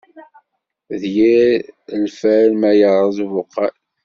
D 0.99 1.03
yir 1.15 1.51
lfal, 2.03 2.51
ma 2.61 2.71
yerreẓ 2.79 3.17
ubuqal. 3.25 3.75